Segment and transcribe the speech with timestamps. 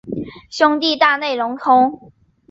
[0.49, 2.11] 兄弟大内隆弘。